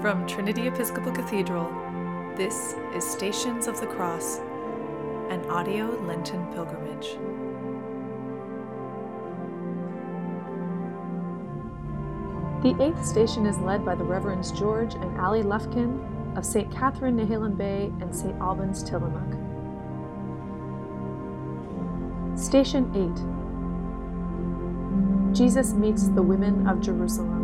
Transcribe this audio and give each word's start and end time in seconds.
From 0.00 0.26
Trinity 0.28 0.68
Episcopal 0.68 1.10
Cathedral, 1.10 1.68
this 2.36 2.76
is 2.94 3.04
Stations 3.04 3.66
of 3.66 3.80
the 3.80 3.86
Cross, 3.88 4.38
an 5.28 5.44
audio 5.50 5.86
Lenten 6.06 6.46
pilgrimage. 6.52 7.18
The 12.62 12.80
eighth 12.80 13.04
station 13.04 13.44
is 13.44 13.58
led 13.58 13.84
by 13.84 13.96
the 13.96 14.04
Reverends 14.04 14.52
George 14.52 14.94
and 14.94 15.20
Ali 15.20 15.42
Lufkin 15.42 16.36
of 16.38 16.46
St. 16.46 16.70
Catherine 16.70 17.16
Nehalem 17.16 17.58
Bay 17.58 17.92
and 18.00 18.14
St. 18.14 18.40
Albans 18.40 18.84
Tillamook. 18.84 19.34
Station 22.38 22.88
8 25.34 25.34
Jesus 25.34 25.72
meets 25.72 26.06
the 26.06 26.22
women 26.22 26.68
of 26.68 26.80
Jerusalem. 26.80 27.37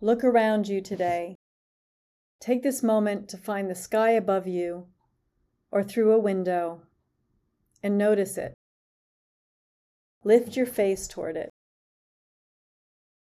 Look 0.00 0.22
around 0.22 0.68
you 0.68 0.82
today. 0.82 1.36
Take 2.38 2.62
this 2.62 2.82
moment 2.82 3.30
to 3.30 3.38
find 3.38 3.70
the 3.70 3.74
sky 3.74 4.10
above 4.10 4.46
you 4.46 4.88
or 5.70 5.82
through 5.82 6.12
a 6.12 6.18
window 6.18 6.82
and 7.82 7.96
notice 7.96 8.36
it. 8.36 8.52
Lift 10.22 10.54
your 10.54 10.66
face 10.66 11.08
toward 11.08 11.36
it. 11.36 11.48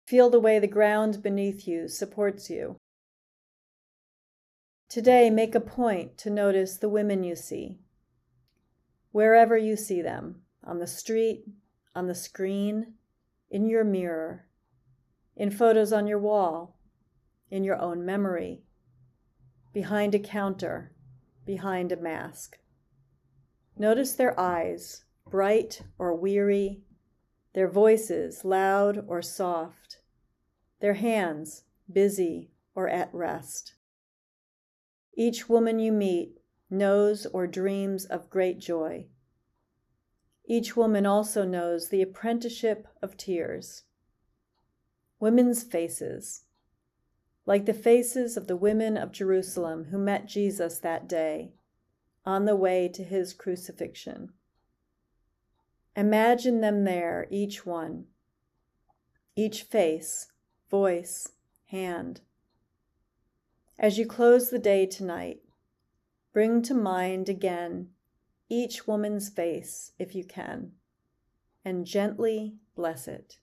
Feel 0.07 0.30
the 0.30 0.39
way 0.39 0.59
the 0.59 0.67
ground 0.67 1.21
beneath 1.21 1.67
you 1.67 1.89
supports 1.89 2.49
you. 2.49 2.77
Today, 4.88 5.30
make 5.30 5.55
a 5.55 5.61
point 5.61 6.17
to 6.19 6.30
notice 6.30 6.77
the 6.77 6.89
women 6.89 7.23
you 7.23 7.35
see, 7.35 7.80
wherever 9.11 9.58
you 9.58 9.75
see 9.75 10.02
them 10.02 10.41
on 10.63 10.80
the 10.80 10.88
street, 10.88 11.44
on 11.95 12.08
the 12.08 12.16
screen, 12.16 12.94
in 13.50 13.67
your 13.67 13.83
mirror, 13.83 14.47
in 15.42 15.50
photos 15.50 15.92
on 15.92 16.06
your 16.06 16.20
wall, 16.20 16.78
in 17.50 17.64
your 17.64 17.81
own 17.81 18.06
memory, 18.06 18.61
behind 19.73 20.14
a 20.14 20.20
counter, 20.20 20.92
behind 21.47 21.92
a 21.92 21.97
mask. 21.97 22.59
Notice 23.75 24.14
their 24.14 24.39
eyes, 24.39 25.03
bright 25.28 25.81
or 25.97 26.16
weary, 26.16 26.84
their 27.56 27.67
voices 27.67 28.45
loud 28.45 29.03
or 29.08 29.23
soft, 29.23 29.97
their 30.80 30.94
hands 30.94 31.64
busy 31.92 32.52
or 32.75 32.88
at 32.88 33.09
rest. 33.12 33.73
Each 35.17 35.50
woman 35.50 35.80
you 35.80 35.92
meet 35.92 36.38
knows 36.69 37.25
or 37.25 37.47
dreams 37.47 38.06
of 38.06 38.30
great 38.30 38.59
joy. 38.59 39.08
Each 40.45 40.78
woman 40.78 41.08
also 41.08 41.45
knows 41.45 41.89
the 41.89 42.03
apprenticeship 42.03 42.88
of 43.02 43.17
tears. 43.17 43.86
Women's 45.22 45.61
faces, 45.61 46.45
like 47.45 47.67
the 47.67 47.75
faces 47.75 48.38
of 48.38 48.47
the 48.47 48.55
women 48.55 48.97
of 48.97 49.11
Jerusalem 49.11 49.89
who 49.91 50.00
met 50.00 50.28
Jesus 50.28 50.80
that 50.80 51.08
day 51.08 51.52
on 52.25 52.45
the 52.45 52.55
way 52.55 52.88
to 52.88 53.03
his 53.03 53.31
crucifixion. 53.31 54.33
Imagine 55.95 56.61
them 56.61 56.86
there, 56.86 57.28
each 57.30 57.67
one, 57.67 58.05
each 59.36 59.61
face, 59.61 60.31
voice, 60.72 61.33
hand. 61.67 62.22
As 63.78 64.00
you 64.00 64.08
close 64.08 64.50
the 64.50 64.58
day 64.58 64.88
tonight, 64.88 65.41
bring 66.33 66.63
to 66.63 66.73
mind 66.73 67.30
again 67.30 67.89
each 68.50 68.88
woman's 68.88 69.30
face, 69.30 69.91
if 70.00 70.16
you 70.16 70.23
can, 70.23 70.72
and 71.63 71.85
gently 71.85 72.56
bless 72.75 73.08
it. 73.08 73.38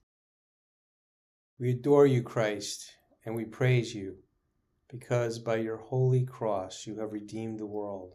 We 1.59 1.71
adore 1.71 2.07
you, 2.07 2.23
Christ, 2.23 2.95
and 3.25 3.35
we 3.35 3.45
praise 3.45 3.93
you, 3.93 4.17
because 4.87 5.39
by 5.39 5.57
your 5.57 5.77
holy 5.77 6.25
cross 6.25 6.87
you 6.87 6.99
have 6.99 7.11
redeemed 7.13 7.59
the 7.59 7.65
world. 7.65 8.13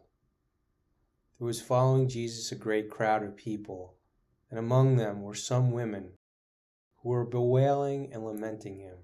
There 1.37 1.45
was 1.45 1.61
following 1.61 2.09
Jesus 2.09 2.51
a 2.51 2.55
great 2.55 2.89
crowd 2.89 3.23
of 3.23 3.37
people 3.37 3.95
and 4.49 4.59
among 4.59 4.95
them 4.95 5.21
were 5.21 5.35
some 5.35 5.71
women 5.71 6.11
who 6.97 7.09
were 7.09 7.25
bewailing 7.25 8.13
and 8.13 8.25
lamenting 8.25 8.79
him. 8.79 8.97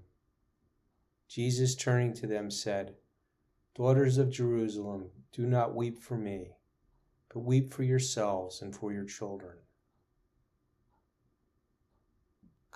Jesus, 1.28 1.74
turning 1.74 2.14
to 2.14 2.26
them, 2.26 2.50
said, 2.50 2.94
Daughters 3.74 4.18
of 4.18 4.30
Jerusalem, 4.30 5.10
do 5.32 5.46
not 5.46 5.74
weep 5.74 5.98
for 5.98 6.16
me, 6.16 6.52
but 7.32 7.40
weep 7.40 7.72
for 7.72 7.82
yourselves 7.82 8.62
and 8.62 8.74
for 8.74 8.92
your 8.92 9.04
children. 9.04 9.56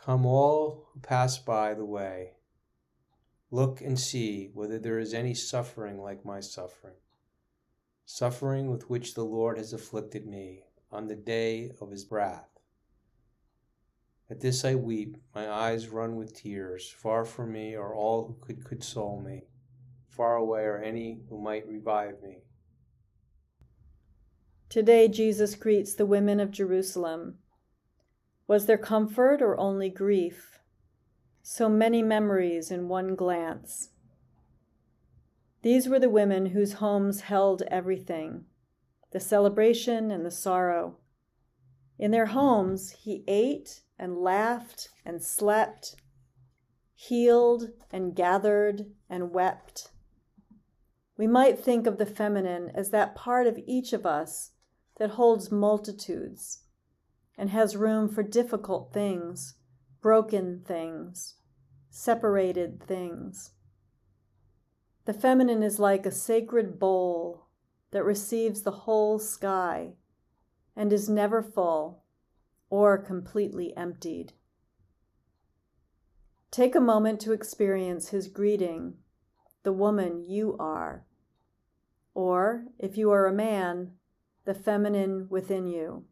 Come 0.07 0.25
all 0.25 0.87
who 0.93 1.01
pass 1.01 1.37
by 1.37 1.75
the 1.75 1.85
way, 1.85 2.35
look 3.51 3.81
and 3.81 3.99
see 3.99 4.51
whether 4.55 4.79
there 4.79 5.01
is 5.01 5.13
any 5.13 5.35
suffering 5.35 6.01
like 6.01 6.25
my 6.25 6.39
suffering, 6.39 6.95
suffering 8.05 8.71
with 8.71 8.89
which 8.89 9.15
the 9.15 9.25
Lord 9.25 9.59
has 9.59 9.73
afflicted 9.73 10.25
me 10.25 10.63
on 10.93 11.09
the 11.09 11.17
day 11.17 11.73
of 11.81 11.91
his 11.91 12.09
wrath. 12.09 12.61
At 14.31 14.43
this 14.43 14.65
I 14.65 14.77
weep, 14.77 15.17
my 15.35 15.51
eyes 15.51 15.89
run 15.89 16.15
with 16.15 16.37
tears. 16.37 16.89
Far 16.89 17.25
from 17.25 17.51
me 17.51 17.75
are 17.75 17.93
all 17.93 18.29
who 18.29 18.37
could 18.47 18.65
console 18.65 19.21
me. 19.21 19.49
Far 20.09 20.37
away 20.37 20.63
are 20.67 20.81
any 20.81 21.23
who 21.29 21.43
might 21.43 21.67
revive 21.67 22.23
me. 22.23 22.45
Today 24.69 25.09
Jesus 25.09 25.57
greets 25.57 25.95
the 25.95 26.07
women 26.07 26.39
of 26.39 26.53
Jerusalem. 26.53 27.39
Was 28.49 28.67
there 28.67 28.79
comfort 28.79 29.43
or 29.43 29.59
only 29.59 29.89
grief? 29.89 30.61
So 31.43 31.69
many 31.69 32.01
memories 32.01 32.71
in 32.71 32.89
one 32.89 33.17
glance. 33.17 33.91
These 35.63 35.89
were 35.89 35.99
the 35.99 36.09
women 36.09 36.47
whose 36.47 36.75
homes 36.75 37.23
held 37.23 37.63
everything 37.63 38.45
the 39.13 39.21
celebration 39.21 40.11
and 40.11 40.27
the 40.27 40.31
sorrow. 40.31 40.99
In 41.99 42.11
their 42.11 42.27
homes, 42.27 42.91
he 42.91 43.25
ate 43.27 43.81
and 43.99 44.19
laughed 44.19 44.91
and 45.07 45.23
slept, 45.23 45.97
healed 46.95 47.71
and 47.91 48.15
gathered 48.15 48.87
and 49.09 49.33
wept. 49.33 49.91
We 51.17 51.27
might 51.27 51.59
think 51.59 51.87
of 51.87 51.97
the 51.97 52.05
feminine 52.05 52.71
as 52.75 52.91
that 52.91 53.15
part 53.15 53.47
of 53.47 53.59
each 53.67 53.93
of 53.93 54.05
us 54.05 54.51
that 54.99 55.11
holds 55.11 55.51
multitudes 55.51 56.66
and 57.39 57.51
has 57.51 57.77
room 57.77 58.09
for 58.09 58.23
difficult 58.23 58.93
things, 58.93 59.55
broken 60.01 60.63
things, 60.67 61.35
separated 61.91 62.83
things. 62.83 63.51
The 65.05 65.15
feminine 65.15 65.63
is 65.63 65.79
like 65.79 66.05
a 66.05 66.11
sacred 66.11 66.79
bowl 66.79 67.47
that 67.91 68.05
receives 68.05 68.63
the 68.63 68.71
whole 68.71 69.19
sky 69.19 69.93
and 70.75 70.93
is 70.93 71.09
never 71.09 71.43
full 71.43 72.05
or 72.69 72.99
completely 72.99 73.77
emptied. 73.77 74.33
Take 76.51 76.75
a 76.75 76.81
moment 76.81 77.21
to 77.21 77.33
experience 77.33 78.09
his 78.09 78.29
greeting, 78.29 78.95
the 79.63 79.73
woman 79.73 80.25
you 80.29 80.57
are. 80.59 81.05
Or, 82.15 82.67
if 82.79 82.97
you 82.97 83.11
are 83.11 83.27
a 83.27 83.33
man, 83.33 83.93
the 84.45 84.55
feminine 84.55 85.27
within 85.29 85.67
you. 85.67 86.05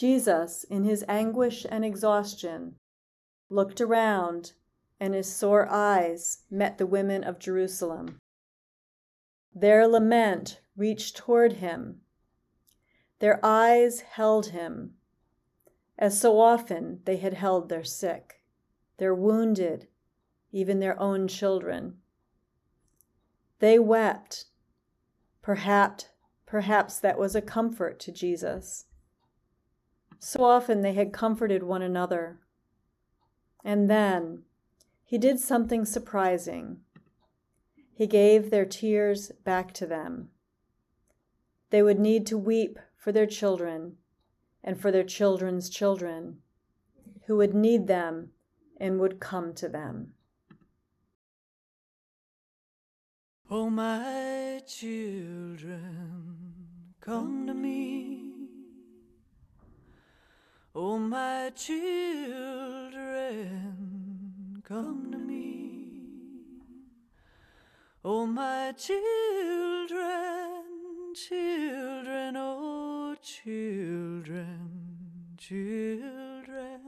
Jesus, 0.00 0.64
in 0.64 0.84
his 0.84 1.04
anguish 1.08 1.66
and 1.68 1.84
exhaustion, 1.84 2.76
looked 3.50 3.82
around 3.82 4.54
and 4.98 5.12
his 5.12 5.30
sore 5.30 5.68
eyes 5.70 6.44
met 6.50 6.78
the 6.78 6.86
women 6.86 7.22
of 7.22 7.38
Jerusalem. 7.38 8.16
Their 9.54 9.86
lament 9.86 10.62
reached 10.74 11.18
toward 11.18 11.52
him 11.54 12.00
their 13.18 13.38
eyes 13.44 14.00
held 14.00 14.46
him, 14.46 14.94
as 15.98 16.18
so 16.18 16.40
often 16.40 17.02
they 17.04 17.18
had 17.18 17.34
held 17.34 17.68
their 17.68 17.84
sick, 17.84 18.42
their 18.96 19.14
wounded, 19.14 19.88
even 20.50 20.80
their 20.80 20.98
own 20.98 21.28
children. 21.28 21.98
They 23.58 23.78
wept. 23.78 24.46
Perhaps, 25.42 26.06
perhaps 26.46 26.98
that 27.00 27.18
was 27.18 27.36
a 27.36 27.42
comfort 27.42 28.00
to 28.00 28.12
Jesus. 28.12 28.86
So 30.20 30.44
often 30.44 30.82
they 30.82 30.92
had 30.92 31.14
comforted 31.14 31.62
one 31.62 31.80
another. 31.80 32.38
And 33.64 33.88
then 33.90 34.42
he 35.02 35.16
did 35.18 35.40
something 35.40 35.84
surprising. 35.84 36.80
He 37.94 38.06
gave 38.06 38.50
their 38.50 38.66
tears 38.66 39.32
back 39.44 39.72
to 39.74 39.86
them. 39.86 40.28
They 41.70 41.82
would 41.82 41.98
need 41.98 42.26
to 42.26 42.38
weep 42.38 42.78
for 42.96 43.12
their 43.12 43.26
children 43.26 43.96
and 44.62 44.78
for 44.78 44.92
their 44.92 45.04
children's 45.04 45.70
children 45.70 46.38
who 47.26 47.36
would 47.36 47.54
need 47.54 47.86
them 47.86 48.30
and 48.76 49.00
would 49.00 49.20
come 49.20 49.54
to 49.54 49.68
them. 49.68 50.12
Oh, 53.50 53.70
my 53.70 54.60
children, 54.66 55.80
come 57.00 57.46
to 57.46 57.54
me. 57.54 58.29
Oh, 60.82 60.96
my 60.98 61.52
children, 61.54 61.82
come 64.66 65.12
to 65.12 65.18
me. 65.18 65.90
Oh, 68.02 68.24
my 68.24 68.72
children, 68.78 69.98
children, 71.14 72.34
oh, 72.38 73.14
children, 73.20 74.70
children. 75.36 76.80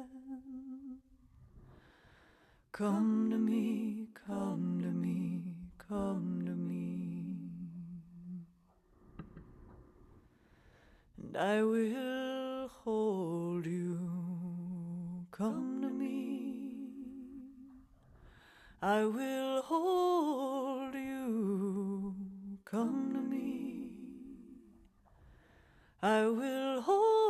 Come 2.72 3.28
to 3.30 3.36
me, 3.36 4.06
come 4.26 4.80
to 4.80 4.88
me, 4.88 5.42
come 5.76 6.40
to 6.46 6.52
me. 6.52 7.36
And 11.18 11.36
I 11.36 11.62
will 11.62 12.68
hold. 12.68 13.41
Come 15.42 15.80
to 15.82 15.88
me. 15.88 16.86
I 18.80 19.04
will 19.04 19.60
hold 19.62 20.94
you. 20.94 22.14
Come 22.64 23.10
to 23.14 23.20
me. 23.20 23.90
I 26.00 26.28
will 26.28 26.80
hold 26.82 27.21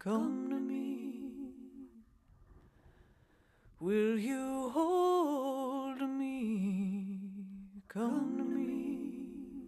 Come 0.00 0.48
to 0.48 0.56
me. 0.56 1.52
Will 3.80 4.18
you 4.18 4.70
hold 4.70 6.00
me? 6.00 7.20
Come 7.86 8.38
to 8.38 8.44
me. 8.44 9.60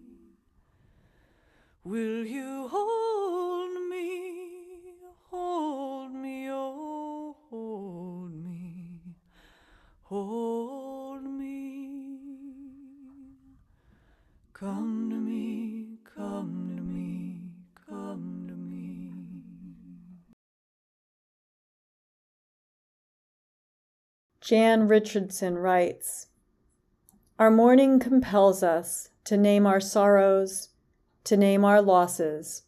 Will 1.85 2.25
you 2.25 2.67
hold 2.69 3.91
me? 3.91 4.95
Hold 5.31 6.15
me, 6.15 6.49
oh, 6.51 7.37
hold 7.51 8.33
me, 8.33 9.01
hold 10.05 11.25
me. 11.25 12.19
Come 14.55 14.92
Jan 24.43 24.89
Richardson 24.89 25.57
writes 25.57 26.27
Our 27.39 27.49
mourning 27.49 28.01
compels 28.01 28.65
us 28.65 29.11
to 29.23 29.37
name 29.37 29.69
our 29.69 29.79
sorrows, 29.79 30.71
to 31.23 31.37
name 31.37 31.65
our 31.65 31.81
losses, 31.81 32.65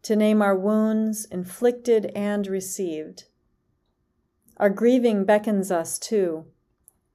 to 0.00 0.16
name 0.16 0.40
our 0.40 0.56
wounds 0.56 1.26
inflicted 1.26 2.06
and 2.14 2.46
received. 2.46 3.24
Our 4.56 4.70
grieving 4.70 5.26
beckons 5.26 5.70
us, 5.70 5.98
too, 5.98 6.46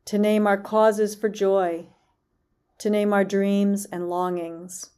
to 0.06 0.20
name 0.20 0.46
our 0.46 0.58
causes 0.62 1.16
for 1.16 1.28
joy, 1.28 1.88
to 2.78 2.92
name 2.92 3.12
our 3.12 3.24
dreams 3.24 3.86
and 3.86 4.08
longings. 4.08 4.92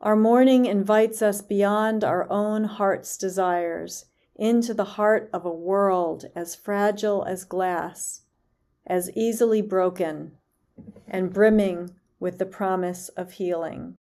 Our 0.00 0.14
mourning 0.14 0.66
invites 0.66 1.20
us 1.20 1.42
beyond 1.42 2.04
our 2.04 2.30
own 2.30 2.62
heart's 2.62 3.16
desires 3.16 4.04
into 4.38 4.74
the 4.74 4.84
heart 4.84 5.28
of 5.32 5.44
a 5.44 5.50
world 5.50 6.26
as 6.34 6.54
fragile 6.54 7.24
as 7.24 7.44
glass, 7.44 8.22
as 8.86 9.10
easily 9.14 9.62
broken, 9.62 10.32
and 11.08 11.32
brimming 11.32 11.90
with 12.20 12.38
the 12.38 12.46
promise 12.46 13.08
of 13.10 13.32
healing. 13.32 13.96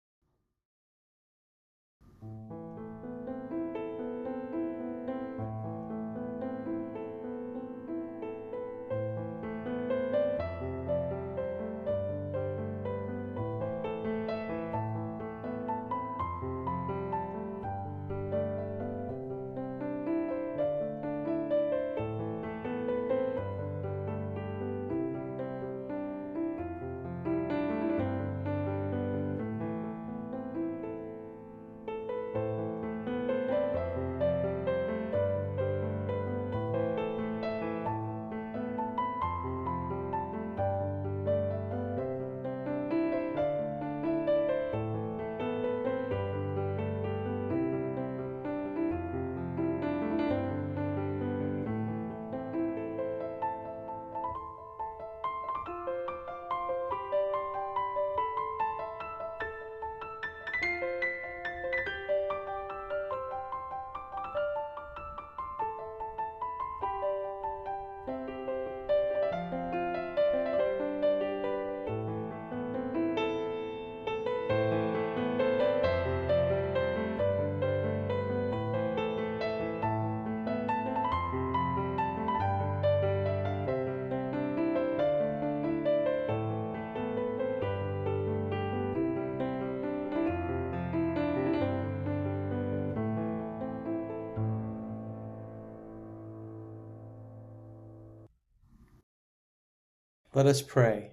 Let 100.33 100.45
us 100.45 100.61
pray. 100.61 101.11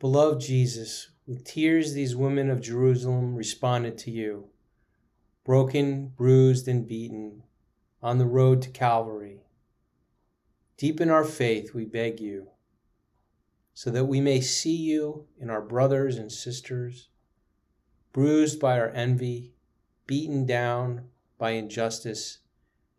Beloved 0.00 0.40
Jesus, 0.40 1.10
with 1.24 1.44
tears 1.44 1.92
these 1.92 2.16
women 2.16 2.50
of 2.50 2.60
Jerusalem 2.60 3.36
responded 3.36 3.96
to 3.98 4.10
you, 4.10 4.48
broken, 5.44 6.08
bruised, 6.08 6.66
and 6.66 6.84
beaten, 6.84 7.44
on 8.02 8.18
the 8.18 8.26
road 8.26 8.60
to 8.62 8.70
Calvary. 8.70 9.44
Deepen 10.76 11.10
our 11.10 11.22
faith, 11.22 11.74
we 11.74 11.84
beg 11.84 12.18
you, 12.18 12.48
so 13.72 13.90
that 13.90 14.06
we 14.06 14.20
may 14.20 14.40
see 14.40 14.74
you 14.74 15.28
in 15.38 15.48
our 15.48 15.62
brothers 15.62 16.16
and 16.16 16.32
sisters, 16.32 17.08
bruised 18.12 18.58
by 18.58 18.80
our 18.80 18.90
envy, 18.90 19.54
beaten 20.08 20.44
down 20.44 21.04
by 21.38 21.50
injustice, 21.50 22.38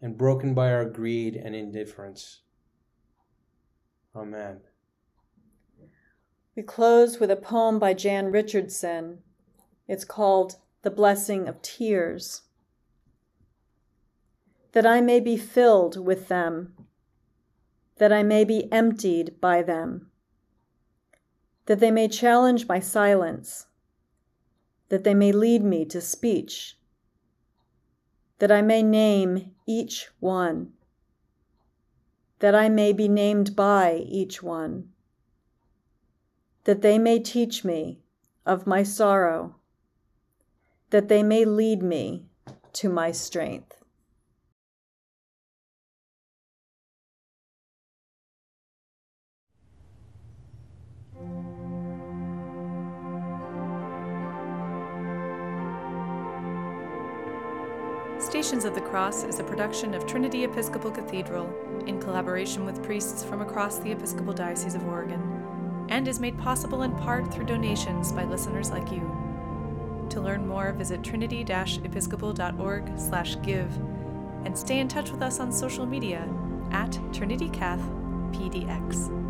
and 0.01 0.17
broken 0.17 0.53
by 0.53 0.72
our 0.72 0.86
greed 0.86 1.36
and 1.36 1.53
indifference. 1.58 2.39
Amen. 4.15 4.62
We 6.57 6.63
close 6.63 7.19
with 7.19 7.29
a 7.29 7.35
poem 7.35 7.77
by 7.77 7.93
Jan 7.93 8.31
Richardson. 8.31 9.19
It's 9.87 10.03
called 10.03 10.55
The 10.81 10.89
Blessing 10.89 11.47
of 11.47 11.61
Tears. 11.61 12.41
That 14.71 14.83
I 14.83 14.99
may 14.99 15.19
be 15.19 15.37
filled 15.37 16.03
with 16.03 16.29
them, 16.29 16.73
that 17.97 18.11
I 18.11 18.23
may 18.23 18.43
be 18.43 18.73
emptied 18.73 19.39
by 19.39 19.61
them, 19.61 20.09
that 21.67 21.79
they 21.79 21.91
may 21.91 22.07
challenge 22.07 22.67
my 22.67 22.79
silence, 22.79 23.67
that 24.89 25.03
they 25.03 25.13
may 25.13 25.31
lead 25.31 25.63
me 25.63 25.85
to 25.85 26.01
speech, 26.01 26.75
that 28.39 28.51
I 28.51 28.63
may 28.63 28.81
name 28.81 29.51
each 29.67 30.09
one, 30.19 30.73
that 32.39 32.55
I 32.55 32.67
may 32.67 32.93
be 32.93 33.07
named 33.07 33.55
by 33.55 33.97
each 34.07 34.41
one 34.41 34.89
that 36.67 36.81
they 36.81 37.00
may 37.00 37.17
teach 37.17 37.63
me 37.63 37.97
of 38.45 38.67
my 38.67 38.83
sorrow, 38.83 39.55
that 40.89 41.07
they 41.07 41.24
may 41.24 41.45
lead 41.45 41.81
me 41.81 42.25
to 42.74 42.89
my 42.89 43.09
strength. 43.09 43.74
Stations 58.19 58.65
of 58.65 58.75
the 58.75 58.81
Cross 58.81 59.24
is 59.24 59.39
a 59.39 59.43
production 59.45 59.93
of 59.93 60.05
Trinity 60.05 60.43
Episcopal 60.43 60.91
Cathedral 60.91 61.50
in 61.88 62.01
collaboration 62.01 62.65
with 62.65 62.83
priests 62.83 63.24
from 63.24 63.41
across 63.41 63.79
the 63.79 63.91
Episcopal 63.93 64.33
Diocese 64.33 64.75
of 64.75 64.86
Oregon 64.86 65.37
and 65.89 66.08
is 66.08 66.20
made 66.20 66.38
possible 66.38 66.84
in 66.84 66.96
part 66.96 67.34
through 67.34 67.46
donations 67.46 68.12
by 68.12 68.25
listeners 68.25 68.70
like 68.72 68.91
you. 68.91 69.10
To 70.10 70.22
learn 70.22 70.48
more, 70.48 70.72
visit 70.72 71.03
trinity-episcopal.org/give 71.03 73.77
and 74.46 74.58
stay 74.58 74.79
in 74.79 74.88
touch 74.88 75.12
with 75.12 75.22
us 75.22 75.39
on 75.39 75.51
social 75.51 75.86
media 75.86 76.27
at 76.72 76.91
TrinityCathPDX. 77.12 79.26